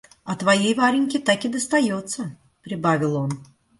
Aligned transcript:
А 0.29 0.31
твоей 0.41 0.73
Вареньке 0.79 1.19
таки 1.27 1.47
достается,— 1.55 2.21
прибавил 2.63 3.13
он. 3.23 3.31